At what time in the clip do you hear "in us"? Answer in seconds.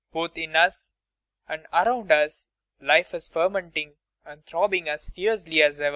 0.35-0.91